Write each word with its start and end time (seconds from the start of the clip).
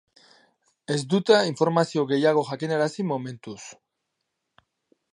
Ez 0.95 0.97
dute 1.11 1.37
informazio 1.51 2.07
gehiago 2.13 2.45
jakinarazi 2.49 3.09
momentuz. 3.13 3.59